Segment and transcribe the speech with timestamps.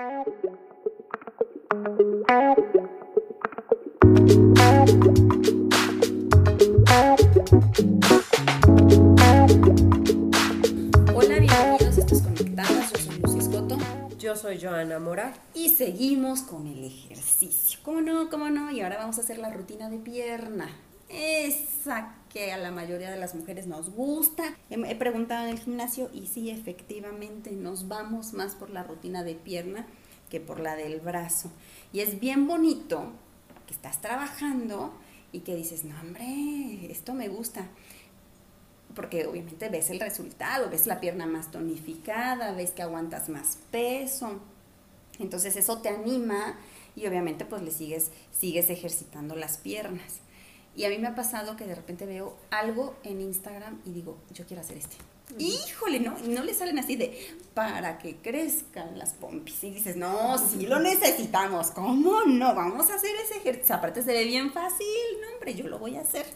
[0.00, 0.24] Hola,
[11.38, 12.92] bienvenidos a Estos Conectadas.
[12.92, 13.76] Yo soy Lucy Escoto
[14.18, 15.34] Yo soy Joana Mora.
[15.52, 17.78] y seguimos con el ejercicio.
[17.82, 18.30] ¿Cómo no?
[18.30, 18.70] ¿Cómo no?
[18.70, 20.70] Y ahora vamos a hacer la rutina de pierna.
[21.10, 24.56] Esa que a la mayoría de las mujeres nos gusta.
[24.70, 29.24] He, he preguntado en el gimnasio y sí, efectivamente, nos vamos más por la rutina
[29.24, 29.86] de pierna
[30.30, 31.50] que por la del brazo.
[31.92, 33.12] Y es bien bonito
[33.66, 34.92] que estás trabajando
[35.32, 37.68] y que dices, no, hombre, esto me gusta
[38.94, 44.40] porque obviamente ves el resultado, ves la pierna más tonificada, ves que aguantas más peso.
[45.18, 46.58] Entonces eso te anima
[46.96, 50.20] y obviamente pues le sigues sigues ejercitando las piernas.
[50.76, 54.18] Y a mí me ha pasado que de repente veo algo en Instagram y digo,
[54.32, 54.96] yo quiero hacer este.
[55.38, 56.16] Híjole, ¿no?
[56.24, 57.16] Y no le salen así de
[57.54, 59.62] para que crezcan las pompis.
[59.62, 61.70] Y dices, no, sí lo necesitamos.
[61.70, 62.54] ¿Cómo no?
[62.54, 63.76] Vamos a hacer ese ejercicio.
[63.76, 64.86] Aparte se ve bien fácil,
[65.20, 66.26] no, hombre, yo lo voy a hacer.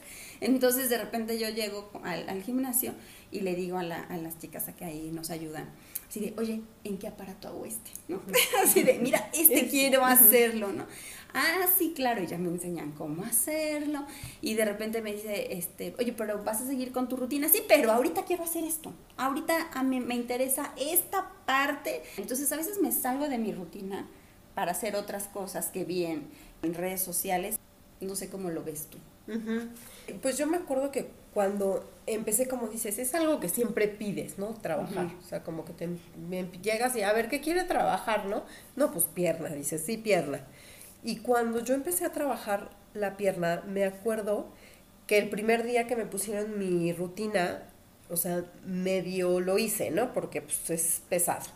[0.40, 2.92] Entonces de repente yo llego al, al gimnasio
[3.32, 5.68] y le digo a, la- a las chicas a que ahí nos ayudan,
[6.14, 7.90] así de, oye, ¿en qué aparato hago este?
[8.06, 8.22] ¿No?
[8.62, 10.86] Así de, mira, este quiero hacerlo, ¿no?
[11.32, 14.06] Ah, sí, claro, y ya me enseñan cómo hacerlo.
[14.40, 17.48] Y de repente me dice, este, oye, pero vas a seguir con tu rutina.
[17.48, 18.92] Sí, pero ahorita quiero hacer esto.
[19.16, 22.04] Ahorita a mí me interesa esta parte.
[22.16, 24.06] Entonces a veces me salgo de mi rutina
[24.54, 26.30] para hacer otras cosas que vi en,
[26.62, 27.58] redes sociales.
[28.00, 28.98] No sé cómo lo ves tú.
[29.26, 29.68] Ujú.
[30.22, 34.48] Pues yo me acuerdo que cuando empecé, como dices, es algo que siempre pides, ¿no?
[34.54, 35.06] Trabajar.
[35.20, 35.88] O sea, como que te
[36.28, 38.44] me llegas y a ver qué quiere trabajar, ¿no?
[38.76, 40.40] No, pues pierna, dices, sí, pierna.
[41.02, 44.48] Y cuando yo empecé a trabajar la pierna, me acuerdo
[45.06, 47.62] que el primer día que me pusieron mi rutina,
[48.10, 50.12] o sea, medio lo hice, ¿no?
[50.12, 51.46] Porque pues, es pesado,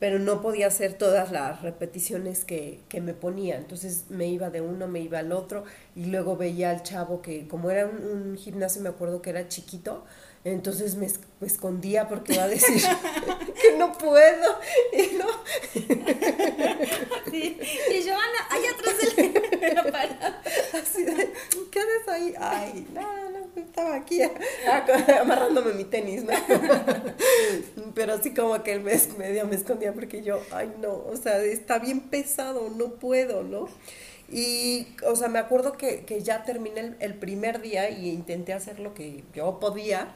[0.00, 3.56] pero no podía hacer todas las repeticiones que, que me ponía.
[3.56, 5.64] Entonces me iba de uno, me iba al otro,
[5.94, 9.48] y luego veía al chavo que, como era un, un gimnasio, me acuerdo que era
[9.48, 10.04] chiquito,
[10.44, 12.82] entonces me, es- me escondía porque iba a decir
[13.62, 14.58] que no puedo.
[14.92, 15.26] Y no,
[17.30, 17.58] Sí.
[17.90, 20.26] Y Joana, allá atrás del aparato.
[20.82, 21.32] así de,
[21.70, 22.34] ¿qué haces ahí?
[22.38, 24.86] Ay, no, no, estaba aquí ah,
[25.20, 26.32] amarrándome mi tenis, ¿no?
[27.94, 31.38] Pero así como que el mes medio me escondía porque yo, ay, no, o sea,
[31.42, 33.68] está bien pesado, no puedo, ¿no?
[34.30, 38.52] Y, o sea, me acuerdo que, que ya terminé el, el primer día y intenté
[38.52, 40.14] hacer lo que yo podía.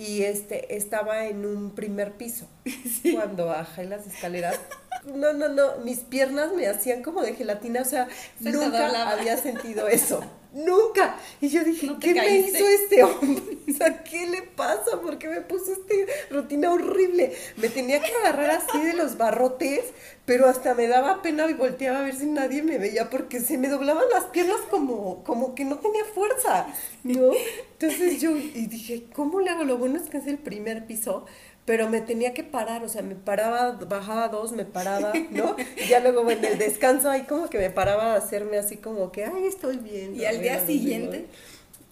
[0.00, 2.48] Y este, estaba en un primer piso.
[3.12, 4.58] Cuando bajé las escaleras.
[5.04, 8.08] No, no, no, mis piernas me hacían como de gelatina, o sea,
[8.42, 10.22] Se nunca había sentido eso.
[10.52, 11.16] Nunca.
[11.40, 13.58] Y yo dije, No ¿qué me hizo este hombre?
[13.70, 15.00] O sea, ¿qué le pasa?
[15.00, 15.94] ¿Por qué me puso esta
[16.30, 17.32] rutina horrible?
[17.56, 19.84] Me tenía que agarrar así de los barrotes,
[20.26, 23.58] pero hasta me daba pena y volteaba a ver si nadie me veía porque se
[23.58, 26.66] me doblaban las piernas como, como que no tenía fuerza,
[27.04, 27.30] ¿no?
[27.72, 29.64] Entonces yo y dije, ¿cómo le hago?
[29.64, 31.26] Lo bueno es que es el primer piso,
[31.70, 35.54] pero me tenía que parar, o sea, me paraba, bajaba dos, me paraba, ¿no?
[35.76, 39.12] Y ya luego en el descanso ahí como que me paraba a hacerme así como
[39.12, 40.16] que, ay, estoy bien.
[40.16, 41.26] Y al día siguiente.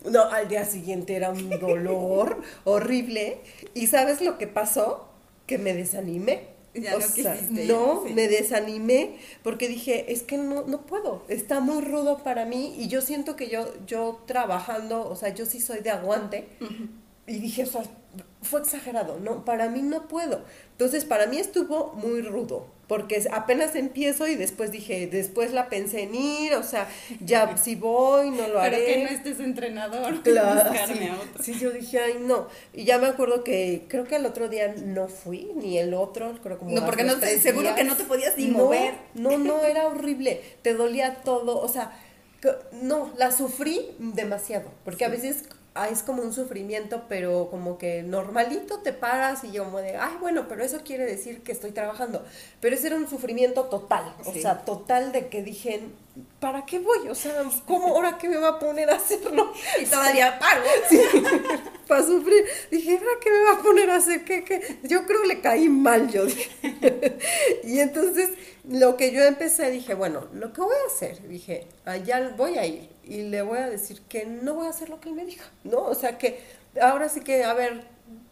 [0.05, 3.39] No, al día siguiente era un dolor horrible.
[3.73, 5.07] ¿Y sabes lo que pasó?
[5.47, 6.49] Que me desanimé.
[6.75, 8.15] Ya O no sea, quisiste no, sí.
[8.15, 9.15] me desanimé
[9.45, 13.37] porque dije, es que no, no puedo, está muy rudo para mí y yo siento
[13.37, 16.49] que yo, yo trabajando, o sea, yo sí soy de aguante
[17.29, 17.83] y dije, o sea,
[18.43, 20.43] fue exagerado, no, para mí no puedo.
[20.73, 26.03] Entonces, para mí estuvo muy rudo, porque apenas empiezo y después dije, después la pensé
[26.05, 26.89] en ir, o sea,
[27.21, 28.85] ya si voy, no lo Pero haré.
[28.85, 30.23] que no estés entrenador.
[30.23, 31.43] Claro, buscarme sí, a otro.
[31.43, 32.47] sí, yo dije, ay, no.
[32.73, 36.33] Y ya me acuerdo que creo que el otro día no fui, ni el otro,
[36.43, 38.95] creo como No, porque no te- seguro que no te podías ni No, mover.
[39.15, 40.41] No, no, era horrible.
[40.63, 41.91] Te dolía todo, o sea,
[42.41, 45.43] que- no, la sufrí demasiado, porque a veces
[45.87, 50.17] es como un sufrimiento, pero como que normalito te paras y yo como de, ay,
[50.21, 52.25] bueno, pero eso quiere decir que estoy trabajando.
[52.61, 54.43] Pero ese era un sufrimiento total, o Sí.
[54.43, 55.81] sea, total de que dije,
[56.41, 57.09] ¿para qué voy?
[57.09, 59.53] O sea, ¿cómo ahora qué me va a poner a hacerlo?
[59.81, 60.65] Y todavía pago.
[61.87, 62.45] para sufrir.
[62.71, 64.25] Dije, ¿ahora qué me va a poner a hacer?
[64.25, 64.79] ¿Qué, qué?
[64.83, 67.19] Yo creo que le caí mal, yo dije.
[67.65, 68.31] y entonces,
[68.69, 72.67] lo que yo empecé, dije, bueno, lo que voy a hacer, dije, allá voy a
[72.67, 75.25] ir y le voy a decir que no voy a hacer lo que él me
[75.25, 75.83] diga, ¿no?
[75.83, 76.41] O sea, que
[76.81, 77.85] ahora sí que, a ver,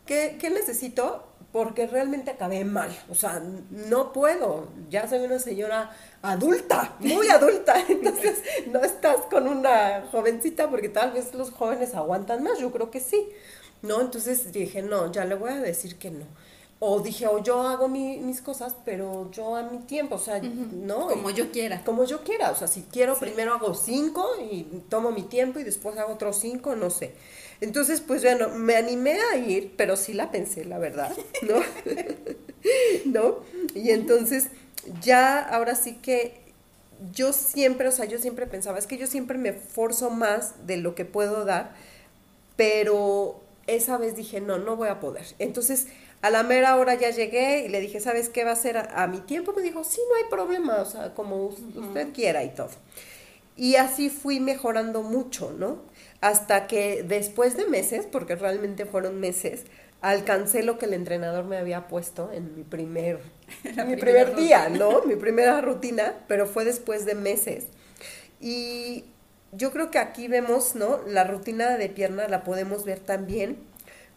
[0.04, 1.26] ¿qué, qué necesito?
[1.52, 5.90] Porque realmente acabé mal, o sea, no puedo, ya soy una señora
[6.20, 12.42] adulta, muy adulta, entonces no estás con una jovencita porque tal vez los jóvenes aguantan
[12.42, 13.30] más, yo creo que sí,
[13.80, 14.02] ¿no?
[14.02, 16.26] Entonces dije, no, ya le voy a decir que no.
[16.78, 21.08] O dije, o yo hago mis cosas, pero yo a mi tiempo, o sea, ¿no?
[21.08, 21.82] Como yo quiera.
[21.84, 25.64] Como yo quiera, o sea, si quiero, primero hago cinco y tomo mi tiempo y
[25.64, 27.14] después hago otros cinco, no sé.
[27.62, 31.62] Entonces, pues bueno, me animé a ir, pero sí la pensé, la verdad, ¿no?
[33.06, 33.38] ¿No?
[33.74, 34.48] Y entonces,
[35.00, 36.46] ya, ahora sí que
[37.14, 40.76] yo siempre, o sea, yo siempre pensaba, es que yo siempre me forzo más de
[40.76, 41.74] lo que puedo dar,
[42.56, 45.24] pero esa vez dije, no, no voy a poder.
[45.38, 45.86] Entonces,
[46.22, 49.06] a la mera hora ya llegué y le dije, ¿sabes qué va a ser a,
[49.06, 49.52] mi tiempo?
[49.54, 52.70] Me dijo, sí, no hay problema, o sea, como usted quiera y todo.
[53.56, 55.78] Y así fui mejorando mucho, ¿no?
[56.20, 59.64] Hasta que después de meses, porque realmente fueron meses,
[60.00, 63.20] alcancé lo que el entrenador me había puesto en mi primer,
[63.86, 65.02] mi primer día, ¿no?
[65.02, 67.64] mi primera rutina, pero fue después de meses.
[68.40, 69.04] Y
[69.52, 71.00] yo creo que aquí vemos, ¿no?
[71.06, 73.56] La rutina de pierna la podemos ver también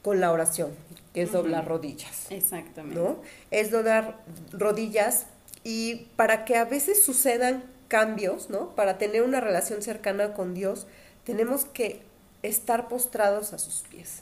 [0.03, 0.71] con la oración,
[1.13, 2.27] que es doblar rodillas.
[2.29, 2.99] Exactamente.
[2.99, 3.17] ¿No?
[3.51, 4.19] Es doblar
[4.51, 5.25] rodillas
[5.63, 8.75] y para que a veces sucedan cambios, ¿no?
[8.75, 10.87] Para tener una relación cercana con Dios,
[11.25, 12.01] tenemos que
[12.43, 14.21] estar postrados a sus pies,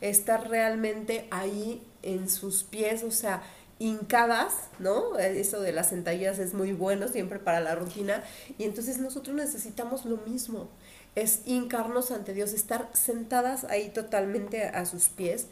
[0.00, 3.42] estar realmente ahí en sus pies, o sea,
[3.78, 5.18] hincadas, ¿no?
[5.18, 8.22] Eso de las sentadillas es muy bueno siempre para la rutina.
[8.58, 10.68] Y entonces nosotros necesitamos lo mismo,
[11.14, 15.46] es hincarnos ante Dios, estar sentadas ahí totalmente a sus pies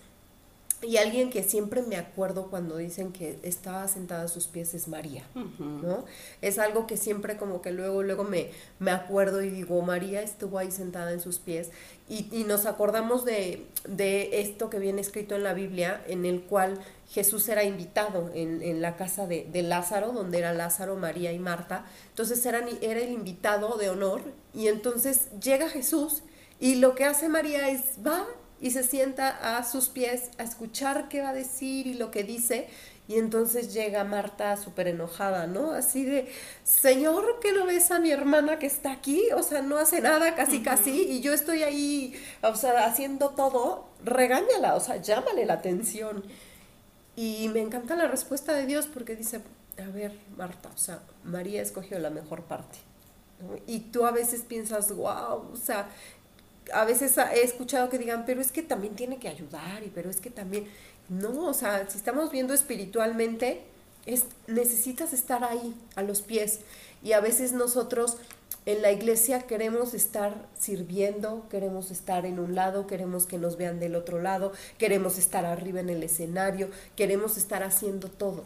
[0.82, 4.88] y alguien que siempre me acuerdo cuando dicen que estaba sentada a sus pies es
[4.88, 6.04] María, ¿no?
[6.40, 8.50] Es algo que siempre como que luego, luego me,
[8.80, 11.70] me acuerdo y digo, María estuvo ahí sentada en sus pies.
[12.08, 16.42] Y, y nos acordamos de, de, esto que viene escrito en la Biblia, en el
[16.42, 16.78] cual
[17.10, 21.38] Jesús era invitado en, en la casa de, de, Lázaro, donde era Lázaro, María y
[21.38, 21.86] Marta.
[22.08, 26.22] Entonces era, era el invitado de honor y entonces llega Jesús
[26.58, 28.26] y lo que hace María es va
[28.62, 32.22] y se sienta a sus pies a escuchar qué va a decir y lo que
[32.22, 32.68] dice.
[33.08, 35.72] Y entonces llega Marta súper enojada, ¿no?
[35.72, 36.32] Así de,
[36.62, 39.20] Señor, ¿qué no ves a mi hermana que está aquí?
[39.36, 43.88] O sea, no hace nada, casi, casi, y yo estoy ahí, o sea, haciendo todo,
[44.04, 46.24] regáñala, o sea, llámale la atención.
[47.16, 49.40] Y me encanta la respuesta de Dios porque dice,
[49.76, 52.78] a ver, Marta, o sea, María escogió la mejor parte.
[53.66, 55.88] Y tú a veces piensas, wow, o sea,
[56.72, 60.10] a veces he escuchado que digan, pero es que también tiene que ayudar y pero
[60.10, 60.66] es que también,
[61.08, 63.62] no, o sea, si estamos viendo espiritualmente,
[64.06, 66.60] es, necesitas estar ahí, a los pies.
[67.02, 68.16] Y a veces nosotros
[68.64, 73.80] en la iglesia queremos estar sirviendo, queremos estar en un lado, queremos que nos vean
[73.80, 78.44] del otro lado, queremos estar arriba en el escenario, queremos estar haciendo todo.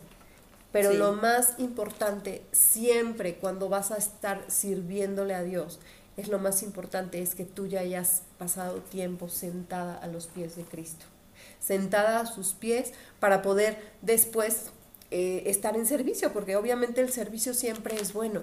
[0.72, 5.78] Pero lo más importante siempre cuando vas a estar sirviéndole a Dios
[6.16, 10.56] es lo más importante, es que tú ya hayas pasado tiempo sentada a los pies
[10.56, 11.04] de Cristo,
[11.60, 14.70] sentada a sus pies para poder después
[15.10, 18.42] eh, estar en servicio, porque obviamente el servicio siempre es bueno,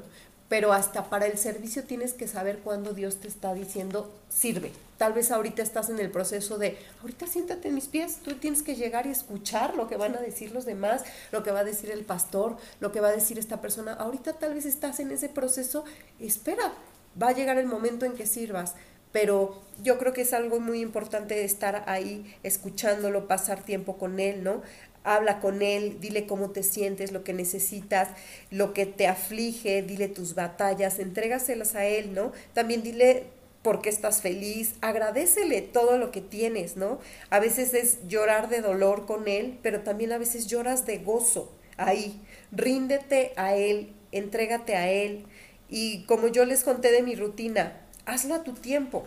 [0.49, 4.71] pero hasta para el servicio tienes que saber cuándo Dios te está diciendo sirve.
[4.97, 8.61] Tal vez ahorita estás en el proceso de, ahorita siéntate en mis pies, tú tienes
[8.61, 11.63] que llegar y escuchar lo que van a decir los demás, lo que va a
[11.63, 13.93] decir el pastor, lo que va a decir esta persona.
[13.93, 15.85] Ahorita tal vez estás en ese proceso,
[16.19, 16.71] espera,
[17.21, 18.75] va a llegar el momento en que sirvas,
[19.11, 24.43] pero yo creo que es algo muy importante estar ahí escuchándolo, pasar tiempo con él,
[24.43, 24.61] ¿no?
[25.03, 28.09] Habla con él, dile cómo te sientes, lo que necesitas,
[28.49, 32.31] lo que te aflige, dile tus batallas, entrégaselas a él, ¿no?
[32.53, 33.27] También dile
[33.61, 36.99] por qué estás feliz, agradecele todo lo que tienes, ¿no?
[37.29, 41.51] A veces es llorar de dolor con él, pero también a veces lloras de gozo
[41.77, 42.21] ahí.
[42.51, 45.25] Ríndete a él, entrégate a él,
[45.69, 49.05] y como yo les conté de mi rutina, hazlo a tu tiempo.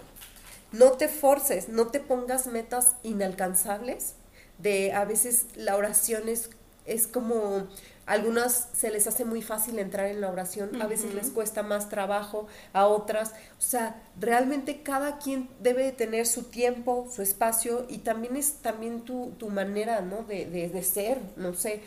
[0.73, 4.15] No te forces, no te pongas metas inalcanzables.
[4.59, 6.51] De a veces la oración es,
[6.87, 7.67] es como
[8.07, 11.89] algunas se les hace muy fácil entrar en la oración, a veces les cuesta más
[11.89, 17.99] trabajo, a otras, o sea, realmente cada quien debe tener su tiempo, su espacio y
[17.99, 20.23] también es también tu, tu manera, ¿no?
[20.23, 21.83] De, de, de ser, no sé.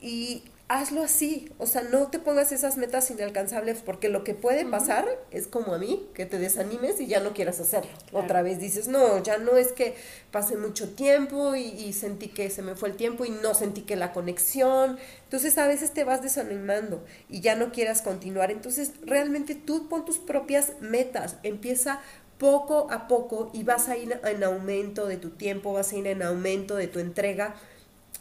[0.00, 4.64] Y hazlo así, o sea, no te pongas esas metas inalcanzables porque lo que puede
[4.64, 7.90] pasar es como a mí, que te desanimes y ya no quieras hacerlo.
[8.12, 9.94] Otra vez dices, no, ya no es que
[10.32, 13.94] pase mucho tiempo y, sentí que se me fue el tiempo y no sentí que
[13.94, 14.98] la conexión.
[15.24, 18.50] Entonces a veces te vas desanimando y ya no quieras continuar.
[18.50, 22.00] Entonces realmente tú pon tus propias metas, empieza
[22.38, 26.08] poco a poco y vas a ir en aumento de tu tiempo, vas a ir
[26.08, 27.54] en aumento de tu entrega.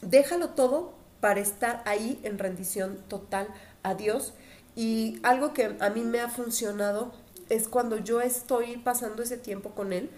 [0.02, 3.48] Déjalo todo para estar ahí en rendición total
[3.82, 4.36] a Dios.
[4.76, 7.14] Y algo que a mí me ha funcionado
[7.50, 10.12] es cuando yo estoy pasando ese tiempo con Él,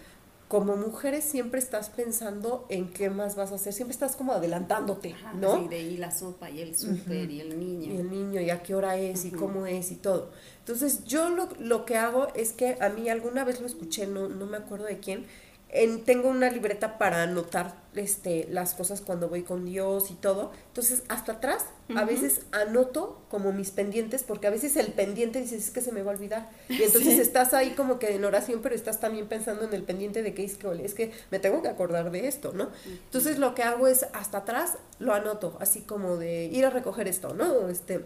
[0.48, 5.14] como mujeres siempre estás pensando en qué más vas a hacer, siempre estás como adelantándote,
[5.34, 5.62] ¿no?
[5.62, 7.90] Sí, de ahí la sopa y el súper y el niño.
[7.90, 10.30] Y el niño, y a qué hora es, y cómo es, y todo.
[10.58, 14.28] Entonces, yo lo, lo, que hago es que a mí alguna vez lo escuché, no,
[14.28, 15.24] no me acuerdo de quién,
[16.06, 20.50] tengo una libreta para anotar este, las cosas cuando voy con Dios y todo.
[20.68, 25.66] Entonces, hasta atrás, a veces anoto como mis pendientes, porque a veces el pendiente dices,
[25.66, 26.48] es que se me va a olvidar.
[26.68, 30.22] Y entonces estás ahí como que en oración, pero estás también pensando en el pendiente
[30.22, 32.70] de que es que, es que me tengo que acordar de esto, ¿no?
[32.86, 37.08] Entonces, lo que hago es, hasta atrás, lo anoto, así como de ir a recoger
[37.08, 37.68] esto, ¿no?
[37.68, 38.04] Este,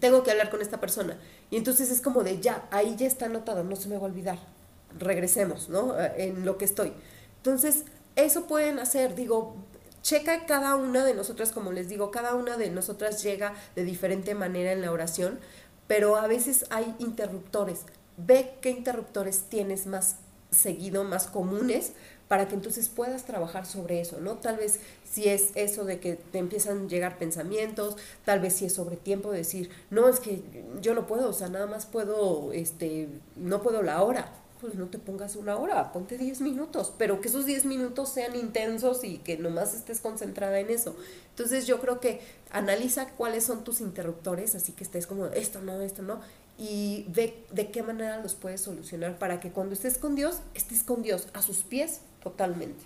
[0.00, 1.18] tengo que hablar con esta persona.
[1.50, 4.06] Y entonces es como de, ya, ahí ya está anotado, no se me va a
[4.06, 4.55] olvidar
[4.98, 5.98] regresemos, ¿no?
[5.98, 6.92] Eh, en lo que estoy.
[7.38, 7.84] Entonces,
[8.16, 9.56] eso pueden hacer, digo,
[10.02, 14.34] checa cada una de nosotras, como les digo, cada una de nosotras llega de diferente
[14.34, 15.38] manera en la oración,
[15.86, 17.80] pero a veces hay interruptores.
[18.16, 20.16] Ve qué interruptores tienes más
[20.50, 21.92] seguido, más comunes,
[22.28, 24.36] para que entonces puedas trabajar sobre eso, ¿no?
[24.36, 28.64] Tal vez si es eso de que te empiezan a llegar pensamientos, tal vez si
[28.64, 30.42] es sobre tiempo, decir, no, es que
[30.80, 34.86] yo no puedo, o sea, nada más puedo, este, no puedo la hora, pues no
[34.86, 39.18] te pongas una hora, ponte 10 minutos, pero que esos 10 minutos sean intensos y
[39.18, 40.96] que nomás estés concentrada en eso.
[41.30, 42.20] Entonces yo creo que
[42.50, 46.20] analiza cuáles son tus interruptores, así que estés como esto no, esto no,
[46.58, 50.82] y ve de qué manera los puedes solucionar para que cuando estés con Dios, estés
[50.82, 52.82] con Dios a sus pies totalmente.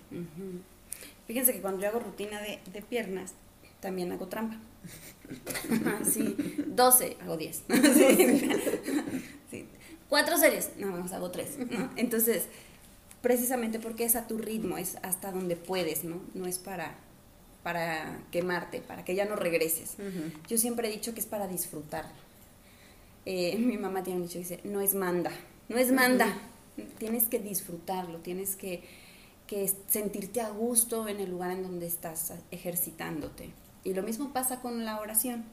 [1.27, 3.33] Fíjense que cuando yo hago rutina de, de piernas,
[3.81, 4.57] también hago trampa.
[6.05, 6.37] sí,
[6.67, 7.63] 12, hago 10.
[7.95, 8.51] sí
[10.11, 11.89] cuatro series, no, vamos, hago tres, ¿no?
[11.97, 12.45] Entonces,
[13.23, 16.21] precisamente porque es a tu ritmo, es hasta donde puedes, ¿no?
[16.35, 16.97] No es para,
[17.63, 19.95] para quemarte, para que ya no regreses.
[20.49, 22.07] Yo siempre he dicho que es para disfrutar.
[23.25, 25.31] Eh, mi mamá tiene un dicho que dice, no es manda,
[25.69, 26.27] no es manda,
[26.99, 28.83] tienes que disfrutarlo, tienes que,
[29.47, 33.51] que sentirte a gusto en el lugar en donde estás ejercitándote.
[33.85, 35.45] Y lo mismo pasa con la oración.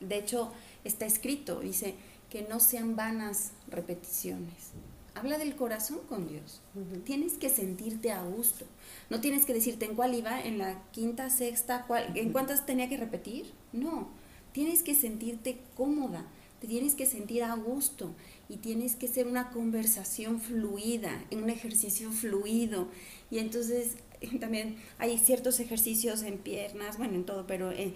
[0.00, 0.52] De hecho,
[0.84, 1.94] está escrito, dice,
[2.36, 4.72] que no sean vanas repeticiones.
[5.14, 6.60] Habla del corazón con Dios.
[7.06, 8.66] Tienes que sentirte a gusto.
[9.08, 12.98] No tienes que decirte en cuál iba, en la quinta, sexta, en cuántas tenía que
[12.98, 13.54] repetir.
[13.72, 14.10] No,
[14.52, 16.26] tienes que sentirte cómoda,
[16.60, 18.14] te tienes que sentir a gusto
[18.50, 22.88] y tienes que ser una conversación fluida, en un ejercicio fluido.
[23.30, 23.96] Y entonces
[24.40, 27.94] también hay ciertos ejercicios en piernas, bueno, en todo, pero eh,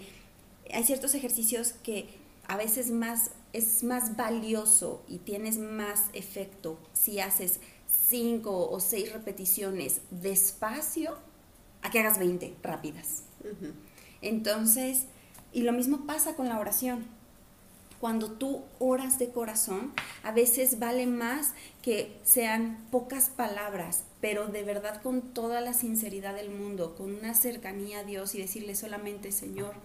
[0.73, 2.09] hay ciertos ejercicios que
[2.47, 9.11] a veces más es más valioso y tienes más efecto si haces cinco o seis
[9.11, 11.17] repeticiones despacio
[11.81, 13.23] a que hagas 20 rápidas.
[14.21, 15.05] Entonces,
[15.51, 17.05] y lo mismo pasa con la oración.
[17.99, 19.93] Cuando tú oras de corazón,
[20.23, 21.53] a veces vale más
[21.83, 27.35] que sean pocas palabras, pero de verdad con toda la sinceridad del mundo, con una
[27.35, 29.75] cercanía a Dios y decirle solamente, Señor,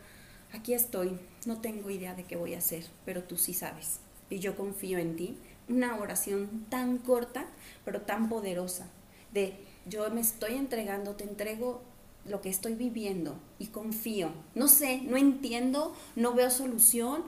[0.56, 4.00] aquí estoy, no tengo idea de qué voy a hacer, pero tú sí sabes.
[4.30, 5.36] Y yo confío en ti.
[5.68, 7.46] Una oración tan corta,
[7.84, 8.88] pero tan poderosa.
[9.32, 9.54] De
[9.86, 11.82] yo me estoy entregando, te entrego
[12.24, 14.30] lo que estoy viviendo y confío.
[14.54, 17.22] No sé, no entiendo, no veo solución,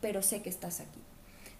[0.00, 1.00] pero sé que estás aquí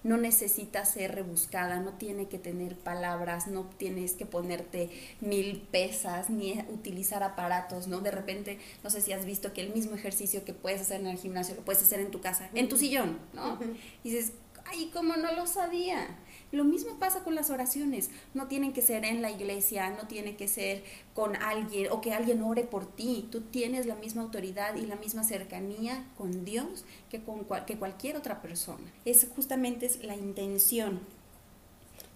[0.02, 4.90] no necesita ser rebuscada, no tiene que tener palabras, no tienes que ponerte
[5.20, 8.00] mil pesas ni utilizar aparatos, ¿no?
[8.00, 11.08] De repente, no sé si has visto que el mismo ejercicio que puedes hacer en
[11.08, 13.58] el gimnasio lo puedes hacer en tu casa, en tu sillón, ¿no?
[14.02, 14.32] Y dices,
[14.66, 16.16] ay, ¿cómo no lo sabía?
[16.52, 18.10] Lo mismo pasa con las oraciones.
[18.34, 20.82] No tienen que ser en la iglesia, no tiene que ser
[21.14, 23.28] con alguien o que alguien ore por ti.
[23.30, 28.16] Tú tienes la misma autoridad y la misma cercanía con Dios que con que cualquier
[28.16, 28.92] otra persona.
[29.04, 31.00] Es justamente es la intención.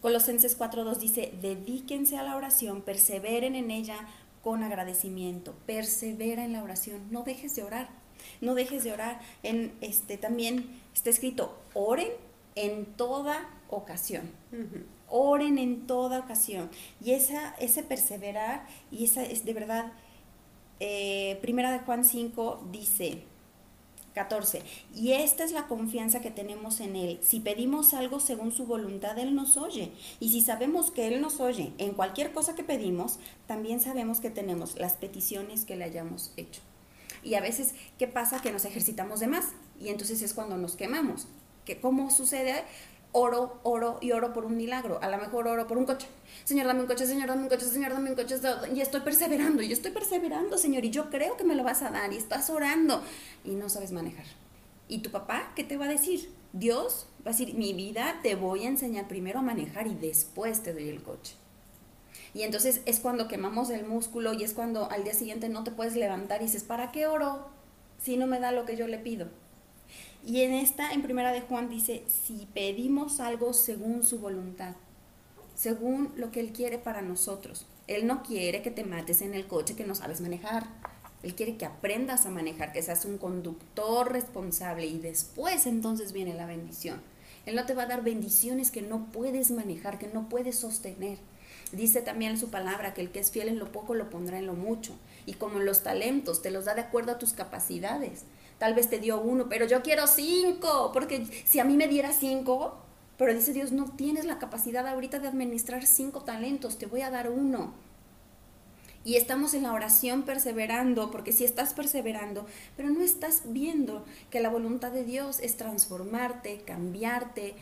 [0.03, 4.07] Colosenses 4.2 dice, dedíquense a la oración, perseveren en ella
[4.43, 5.55] con agradecimiento.
[5.65, 7.89] Persevera en la oración, no dejes de orar.
[8.41, 9.21] No dejes de orar.
[9.43, 12.11] En este también está escrito, oren
[12.55, 14.31] en toda ocasión.
[15.09, 16.71] Oren en toda ocasión.
[17.03, 19.93] Y esa, ese perseverar, y esa es de verdad,
[20.81, 23.25] eh, primera de Juan 5 dice,
[24.15, 24.63] 14.
[24.95, 27.19] Y esta es la confianza que tenemos en Él.
[27.23, 29.93] Si pedimos algo según su voluntad, Él nos oye.
[30.21, 34.31] Y si sabemos que Él nos oye en cualquier cosa que pedimos, también sabemos que
[34.31, 36.63] tenemos las peticiones que le hayamos hecho.
[37.23, 38.41] Y a veces, ¿qué pasa?
[38.41, 39.47] Que nos ejercitamos de más.
[39.81, 41.27] Y entonces es cuando nos quemamos.
[41.65, 42.65] ¿Que ¿Cómo sucede?
[43.15, 44.99] Oro, oro y oro por un milagro.
[45.01, 46.09] A lo mejor oro por un coche.
[46.45, 48.37] Señor, dame un coche, Señor, dame un coche, Señor, dame un coche.
[48.75, 51.91] Y estoy perseverando, y estoy perseverando, Señor, y yo creo que me lo vas a
[51.91, 53.03] dar, y estás orando,
[53.45, 54.27] y no sabes manejar.
[54.89, 56.29] ¿Y tu papá qué te va a decir?
[56.53, 60.63] Dios va a decir, mi vida te voy a enseñar primero a manejar y después
[60.63, 61.35] te doy el coche.
[62.35, 65.71] Y entonces es cuando quemamos el músculo y es cuando al día siguiente no te
[65.71, 67.49] puedes levantar y dices, ¿para qué oro
[68.03, 69.29] si no me da lo que yo le pido?
[70.27, 74.75] Y en esta, en primera de Juan, dice, si pedimos algo según su voluntad,
[75.55, 77.67] según lo que Él quiere para nosotros.
[77.87, 80.67] Él no quiere que te mates en el coche que no sabes manejar.
[81.23, 86.35] Él quiere que aprendas a manejar, que seas un conductor responsable y después entonces viene
[86.35, 87.03] la bendición.
[87.45, 91.19] Él no te va a dar bendiciones que no puedes manejar, que no puedes sostener.
[91.73, 94.47] Dice también su palabra que el que es fiel en lo poco lo pondrá en
[94.47, 94.95] lo mucho.
[95.27, 98.25] Y como los talentos, te los da de acuerdo a tus capacidades.
[98.65, 102.15] Tal vez te dio uno, pero yo quiero cinco, porque si a mí me diera
[102.15, 102.79] cinco,
[103.19, 107.11] pero dice Dios, no tienes la capacidad ahorita de administrar cinco talentos, te voy a
[107.11, 107.75] dar uno.
[109.05, 114.41] Y estamos en la oración perseverando, porque si estás perseverando, pero no estás viendo que
[114.41, 117.57] la voluntad de Dios es transformarte, cambiarte,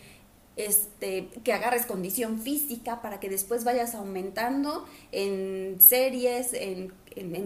[0.54, 6.92] este, que agarres condición física para que después vayas aumentando en series, en,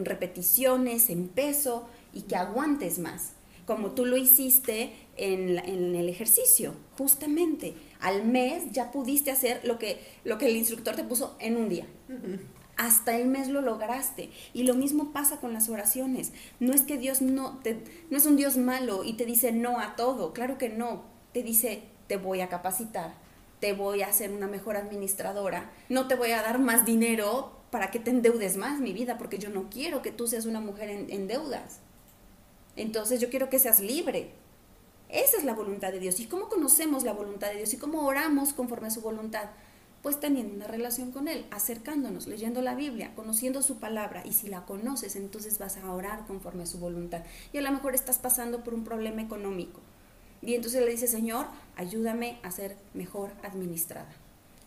[0.05, 3.33] repeticiones, en peso y que aguantes más,
[3.67, 7.75] como tú lo hiciste en, el ejercicio, justamente.
[8.01, 11.69] Al mes ya pudiste hacer lo que, lo que el instructor te puso en un
[11.69, 11.87] día.
[12.77, 14.31] Hasta el mes lo lograste.
[14.55, 16.33] Y lo mismo pasa con las oraciones.
[16.61, 17.79] No es que Dios no, te,
[18.11, 20.33] no es un Dios malo y te dice no a todo.
[20.33, 21.05] Claro que no.
[21.33, 23.15] Te dice te voy a capacitar,
[23.61, 27.91] te voy a hacer una mejor administradora, no te voy a dar más dinero para
[27.91, 30.89] que te endeudes más mi vida, porque yo no quiero que tú seas una mujer
[30.89, 31.81] en, deudas.
[32.77, 34.31] Entonces yo quiero que seas libre.
[35.09, 36.21] Esa es la voluntad de Dios.
[36.21, 37.75] ¿Y cómo conocemos la voluntad de Dios?
[37.75, 39.51] ¿Y cómo oramos conforme a su voluntad?
[40.03, 44.23] Pues teniendo una relación con Él, acercándonos, leyendo la Biblia, conociendo su palabra.
[44.25, 47.25] Y si la conoces, entonces vas a orar conforme a su voluntad.
[47.53, 49.81] Y a lo mejor estás pasando por un problema económico
[50.43, 54.09] y entonces le dice, Señor, ayúdame a ser mejor administrada.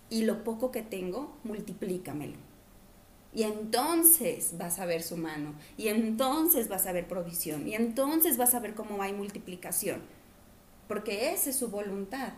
[0.09, 2.37] Y lo poco que tengo, multiplícamelo.
[3.33, 5.53] Y entonces vas a ver su mano.
[5.77, 7.67] Y entonces vas a ver provisión.
[7.67, 10.01] Y entonces vas a ver cómo hay multiplicación.
[10.87, 12.33] Porque esa es su voluntad.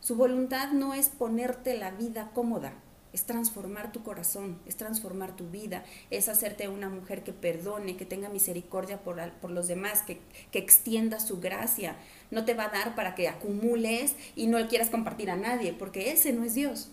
[0.00, 2.74] Su voluntad no es ponerte la vida cómoda
[3.12, 8.06] es transformar tu corazón, es transformar tu vida, es hacerte una mujer que perdone, que
[8.06, 11.96] tenga misericordia por, por los demás, que, que, extienda su gracia.
[12.30, 16.10] No te va a dar para que acumules y no quieras compartir a nadie, porque
[16.10, 16.90] ese no es Dios.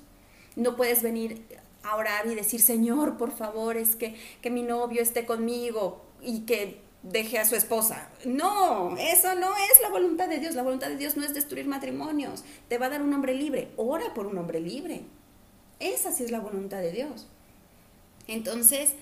[0.55, 1.41] No puedes venir
[1.83, 6.41] a orar y decir, Señor, por favor, es que, que mi novio esté conmigo y
[6.41, 8.09] que deje a su esposa.
[8.25, 10.55] No, eso no es la voluntad de Dios.
[10.55, 12.43] La voluntad de Dios no es destruir matrimonios.
[12.67, 13.69] Te va a dar un hombre libre.
[13.77, 15.03] Ora por un hombre libre.
[15.79, 17.27] Esa sí es la voluntad de Dios.
[18.27, 18.93] Entonces,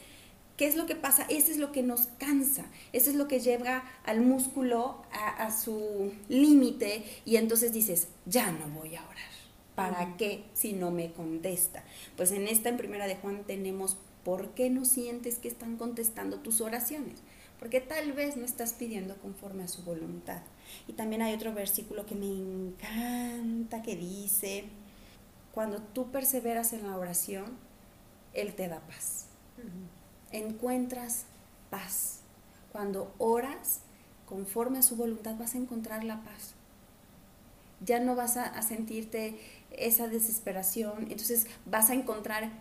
[0.55, 1.25] ¿qué es lo que pasa?
[1.29, 6.13] Eso es lo que nos cansa, eso es lo que lleva al músculo a, su
[6.29, 9.36] límite y entonces dices, ya no voy a orar.
[9.77, 11.83] ¿Para qué si no me contesta?
[12.15, 16.39] Pues en esta en primera de Juan tenemos por qué no sientes que están contestando
[16.39, 17.19] tus oraciones.
[17.59, 20.41] Porque tal vez no estás pidiendo conforme a su voluntad.
[20.87, 24.65] Y también hay otro versículo que me encanta que dice,
[25.53, 27.45] cuando tú perseveras en la oración,
[28.33, 29.27] Él te da paz.
[30.31, 31.25] Encuentras
[31.69, 32.21] paz.
[32.71, 33.81] Cuando oras
[34.25, 36.55] conforme a su voluntad vas a encontrar la paz.
[37.79, 39.39] Ya no vas a, sentirte
[39.71, 42.51] esa desesperación, entonces vas a encontrar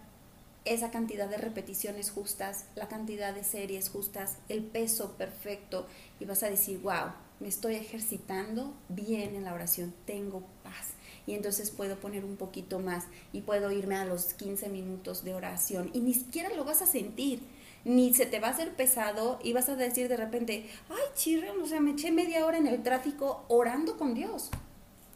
[0.66, 5.86] esa cantidad de repeticiones justas, la cantidad de series justas, el peso perfecto
[6.18, 10.94] y vas a decir, wow, me estoy ejercitando bien en la oración, tengo paz
[11.26, 15.34] y entonces puedo poner un poquito más y puedo irme a los 15 minutos de
[15.34, 17.40] oración y ni siquiera lo vas a sentir,
[17.84, 21.50] ni se te va a hacer pesado y vas a decir de repente, ay chirre,
[21.50, 24.50] o sea, me eché media hora en el tráfico orando con Dios,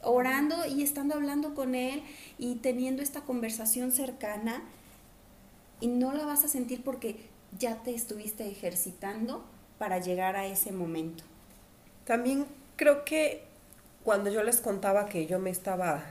[0.03, 2.03] orando y estando hablando con Él
[2.39, 4.63] y teniendo esta conversación cercana
[5.81, 7.17] y no la vas a sentir porque
[7.59, 9.45] ya te estuviste ejercitando
[9.79, 11.25] para llegar a ese momento.
[12.05, 13.43] También creo que
[14.05, 16.05] cuando yo les contaba que yo me estaba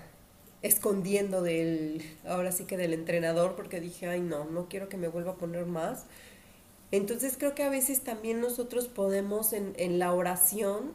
[0.62, 5.08] escondiendo del, ahora sí que del entrenador, porque dije, ay no, no quiero que me
[5.08, 6.06] vuelva a poner más.
[6.91, 10.93] Entonces creo que a veces también nosotros podemos en, en la oración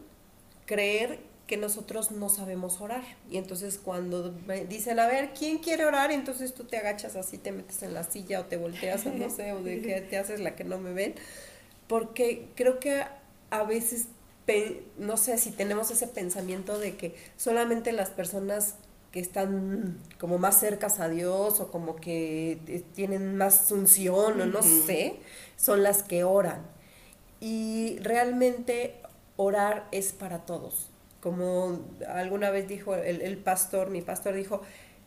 [0.67, 3.05] creer que nosotros no sabemos orar.
[3.31, 4.35] Y entonces cuando
[4.69, 6.11] dicen, a ver, ¿quién quiere orar?
[6.11, 9.53] entonces tú te agachas así, te metes en la silla o te volteas, no sé,
[9.53, 11.15] o de que te haces la que no me ven.
[11.87, 13.05] Porque creo que
[13.51, 14.07] a veces
[14.99, 18.75] no sé si tenemos ese pensamiento de que solamente las personas
[19.11, 24.47] que están como más cercas a Dios o como que eh, tienen más unción o
[24.47, 25.21] no sé,
[25.57, 26.67] son las que oran.
[27.41, 28.97] Y realmente
[29.37, 30.91] orar es para todos.
[31.25, 34.61] Como alguna vez dijo el, el pastor, mi pastor dijo,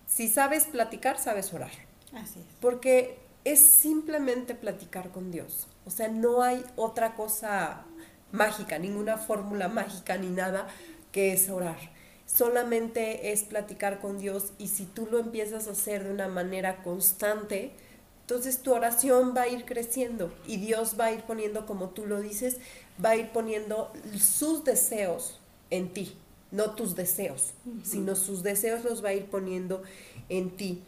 [0.07, 1.69] si sabes platicar, sabes orar.
[2.11, 2.45] Así es.
[2.59, 5.67] Porque es simplemente platicar con Dios.
[5.85, 7.85] O sea, no hay otra cosa
[8.31, 10.67] mágica, ninguna fórmula mágica ni nada
[11.11, 11.77] que es orar.
[12.25, 16.81] Solamente es platicar con Dios y si tú lo empiezas a hacer de una manera
[16.81, 17.73] constante,
[18.21, 22.07] entonces tu oración va a ir creciendo y Dios va a ir poniendo, como tú
[22.07, 22.57] lo dices,
[23.05, 26.15] va a ir poniendo sus deseos en ti,
[26.51, 27.53] no tus deseos,
[27.83, 29.83] sino sus deseos los va a ir poniendo
[30.29, 30.81] en ti.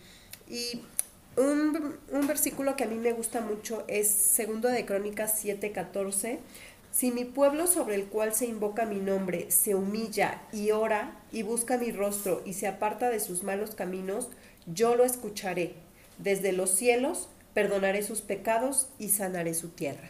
[0.49, 0.81] Y
[1.35, 6.39] un, un, versículo que a mí me gusta mucho es segundo de Crónicas 7:14.
[6.91, 11.43] Si mi pueblo sobre el cual se invoca mi nombre se humilla y ora y
[11.43, 14.29] busca mi rostro y se aparta de sus malos caminos,
[14.65, 15.75] yo lo escucharé.
[16.17, 20.09] Desde los cielos perdonaré sus pecados y sanaré su tierra.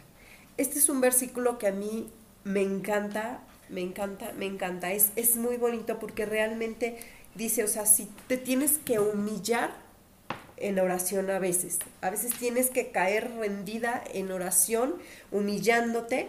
[0.56, 2.10] Este es un versículo que a mí
[2.44, 4.92] me encanta, me encanta, me encanta.
[4.92, 6.98] Es, es muy bonito porque realmente
[7.34, 9.70] dice, o sea, si te tienes que humillar
[10.56, 14.96] en oración a veces, a veces tienes que caer rendida en oración,
[15.30, 16.28] humillándote,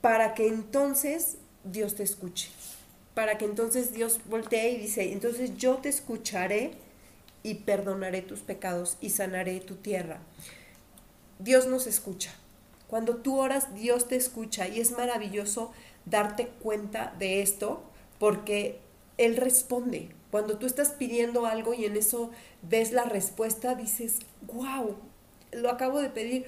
[0.00, 2.50] para que entonces Dios te escuche,
[3.14, 6.72] para que entonces Dios voltee y dice, entonces yo te escucharé
[7.42, 10.20] y perdonaré tus pecados y sanaré tu tierra.
[11.38, 12.32] Dios nos escucha.
[12.86, 15.72] Cuando tú oras, Dios te escucha y es maravilloso
[16.10, 17.82] darte cuenta de esto
[18.18, 18.80] porque
[19.18, 20.10] Él responde.
[20.30, 22.30] Cuando tú estás pidiendo algo y en eso
[22.62, 24.96] ves la respuesta, dices, wow,
[25.52, 26.46] lo acabo de pedir.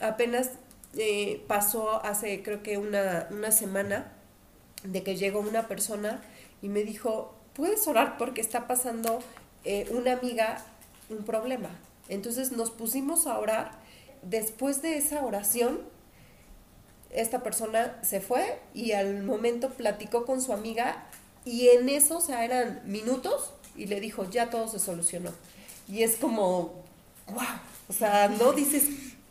[0.00, 0.52] Apenas
[0.96, 4.12] eh, pasó hace creo que una, una semana
[4.82, 6.22] de que llegó una persona
[6.62, 9.20] y me dijo, puedes orar porque está pasando
[9.64, 10.64] eh, una amiga
[11.10, 11.68] un problema.
[12.08, 13.72] Entonces nos pusimos a orar
[14.22, 15.80] después de esa oración,
[17.10, 21.06] esta persona se fue y al momento platicó con su amiga
[21.44, 25.30] y en eso, o sea, eran minutos y le dijo, ya todo se solucionó.
[25.88, 26.74] Y es como,
[27.28, 28.84] wow, o sea, no dices,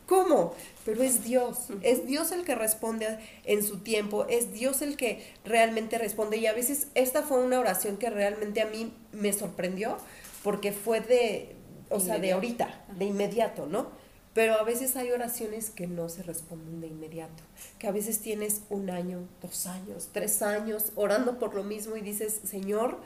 [0.06, 0.54] ¿cómo?
[0.84, 5.24] Pero es Dios, es Dios el que responde en su tiempo, es Dios el que
[5.44, 6.36] realmente responde.
[6.36, 9.96] Y a veces esta fue una oración que realmente a mí me sorprendió
[10.42, 11.54] porque fue de,
[11.90, 13.88] o sea, de ahorita, de inmediato, ¿no?
[14.32, 17.42] Pero a veces hay oraciones que no se responden de inmediato,
[17.78, 22.00] que a veces tienes un año, dos años, tres años orando por lo mismo y
[22.00, 22.98] dices, Señor,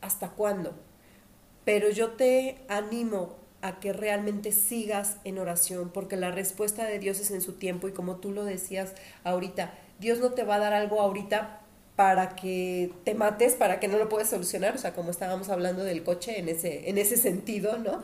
[0.00, 0.72] ¿hasta cuándo?
[1.64, 7.20] Pero yo te animo a que realmente sigas en oración, porque la respuesta de Dios
[7.20, 10.60] es en su tiempo y como tú lo decías ahorita, Dios no te va a
[10.60, 11.60] dar algo ahorita
[11.96, 15.82] para que te mates, para que no lo puedas solucionar, o sea, como estábamos hablando
[15.82, 18.02] del coche en ese, en ese sentido, ¿no?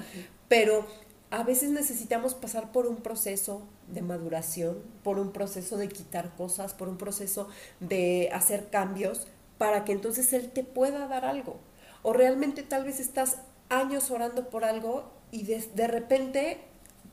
[0.49, 0.87] Pero
[1.33, 6.75] a veces necesitamos pasar por un proceso de maduración, por un proceso de quitar cosas,
[6.75, 7.49] por un proceso
[7.81, 11.57] de hacer cambios, para que entonces Él te pueda dar algo.
[12.03, 13.39] O realmente tal vez estás
[13.71, 16.59] años orando por algo y de, de repente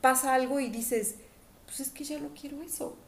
[0.02, 1.14] pasa algo y dices,
[1.64, 2.98] pues es que ya no quiero eso,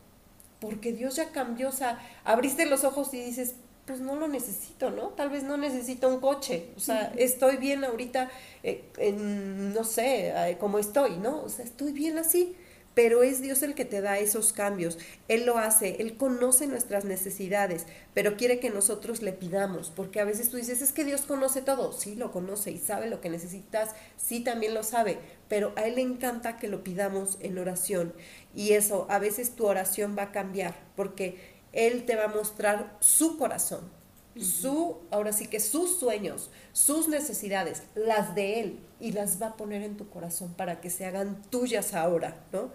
[0.60, 3.54] porque Dios ya cambió, o sea, abriste los ojos y dices,
[3.86, 5.08] pues no lo necesito, ¿no?
[5.08, 8.30] Tal vez no necesito un coche, o sea, estoy bien ahorita,
[8.62, 11.42] eh, en, no sé, eh, como estoy, ¿no?
[11.42, 12.54] O sea, estoy bien así,
[12.94, 17.04] pero es Dios el que te da esos cambios, Él lo hace, Él conoce nuestras
[17.04, 21.22] necesidades, pero quiere que nosotros le pidamos, porque a veces tú dices, es que Dios
[21.22, 25.18] conoce todo, sí lo conoce y sabe lo que necesitas, sí también lo sabe,
[25.48, 28.12] pero a Él le encanta que lo pidamos en oración,
[28.54, 32.96] y eso, a veces tu oración va a cambiar, porque él te va a mostrar
[33.00, 33.90] su corazón,
[34.36, 39.56] su, ahora sí que sus sueños, sus necesidades, las de Él, y las va a
[39.56, 42.70] poner en tu corazón para que se hagan tuyas ahora, ¿no?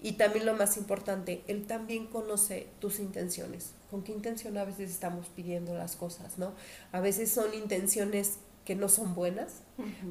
[0.00, 3.72] Y también lo más importante, Él también conoce tus intenciones.
[3.90, 6.52] ¿Con qué intención a veces estamos pidiendo las cosas, no?
[6.92, 9.62] A veces son intenciones que no son buenas,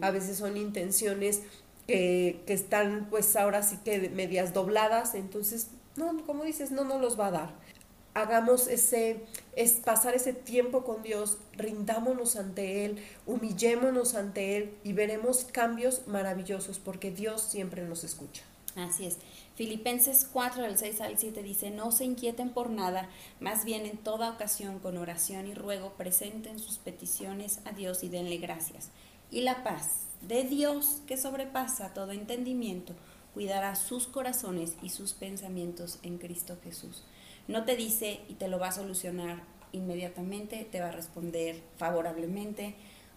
[0.02, 1.42] a veces son intenciones
[1.88, 7.00] que, que, están pues ahora sí que medias dobladas, entonces, no, como dices, no, no
[7.00, 7.71] los va a dar
[8.14, 9.24] hagamos ese,
[9.56, 16.08] es pasar ese tiempo con Dios, rindámonos ante Él, humillémonos ante Él y veremos cambios
[16.08, 18.44] maravillosos porque Dios siempre nos escucha.
[18.76, 19.18] Así es.
[19.56, 23.98] Filipenses 4, del 6 al 7 dice, no se inquieten por nada, más bien en
[23.98, 28.90] toda ocasión con oración y ruego presenten sus peticiones a Dios y denle gracias.
[29.30, 32.94] Y la paz de Dios, que sobrepasa todo entendimiento,
[33.34, 37.04] cuidará sus corazones y sus pensamientos en Cristo Jesús.
[37.48, 42.76] No te dice y te lo va a solucionar inmediatamente, te va a responder favorablemente,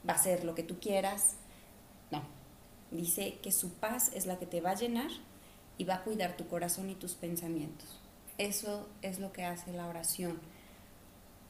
[0.09, 1.35] va a hacer lo que tú quieras.
[2.11, 2.23] No,
[2.91, 5.11] dice que su paz es la que te va a llenar
[5.79, 8.01] y va a cuidar tu corazón y tus pensamientos.
[8.39, 10.41] Eso es lo que hace la oración.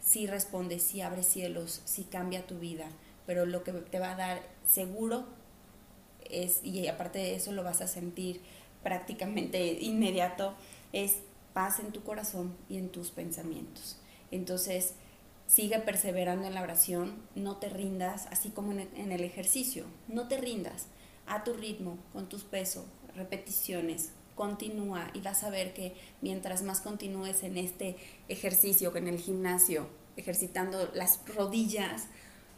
[0.00, 2.86] Si responde, si abre cielos, si cambia tu vida,
[3.26, 5.24] pero lo que te va a dar seguro
[6.30, 8.40] es, y aparte de eso lo vas a sentir
[8.82, 10.54] prácticamente inmediato,
[10.92, 11.18] es
[11.54, 13.96] paz en tu corazón y en tus pensamientos.
[14.30, 14.94] Entonces,
[15.46, 20.36] sigue perseverando en la oración, no te rindas, así como en el ejercicio, no te
[20.36, 20.88] rindas
[21.26, 26.80] a tu ritmo, con tus pesos, repeticiones, continúa y vas a ver que mientras más
[26.80, 27.96] continúes en este
[28.28, 29.86] ejercicio, en el gimnasio,
[30.16, 32.06] ejercitando las rodillas,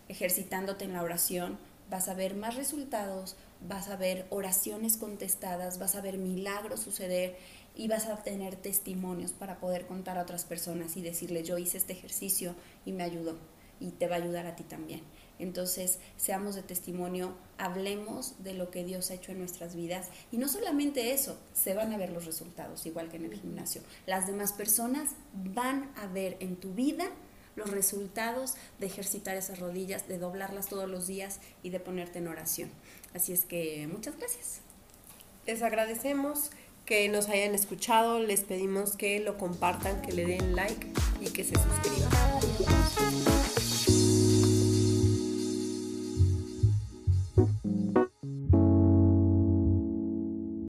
[0.09, 1.59] ejercitándote en la oración,
[1.91, 7.37] vas a ver más resultados, vas a ver oraciones contestadas, vas a ver milagros suceder
[7.77, 11.77] y vas a tener testimonios para poder contar a otras personas y decirle yo hice
[11.77, 13.37] este ejercicio y me ayudó
[13.79, 15.03] y te va a ayudar a ti también.
[15.39, 20.39] Entonces, seamos de testimonio, hablemos de lo que Dios ha hecho en nuestras vidas y
[20.39, 23.83] no solamente eso, se van a ver los resultados, igual que en el gimnasio.
[24.07, 27.11] Las demás personas van a ver en tu vida
[27.55, 32.29] los resultados de ejercitar esas rodillas, de doblarlas todos los días y de ponerte en
[32.29, 32.71] oración.
[33.15, 34.61] Así es que muchas gracias.
[35.47, 36.51] Les agradecemos
[36.87, 40.87] que nos hayan escuchado, les pedimos que lo compartan, que le den like
[41.21, 42.66] y que se suscriban.